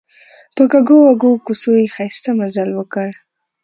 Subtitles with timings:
[0.55, 3.09] په کږو وږو کوڅو یې ښایسته مزل وکړ.